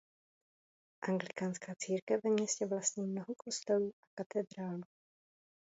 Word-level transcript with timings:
Anglikánská 1.01 1.75
církev 1.77 2.19
ve 2.23 2.29
městě 2.29 2.65
vlastní 2.65 3.07
mnoho 3.07 3.33
kostelů 3.37 3.91
a 4.03 4.07
katedrálu. 4.15 4.83